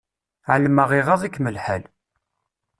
[0.53, 1.83] Ԑelmeɣ iɣaḍ-ikem lḥal.